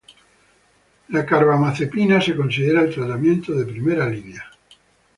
[1.09, 4.43] La carbamazepina se considera el tratamiento de primera línea.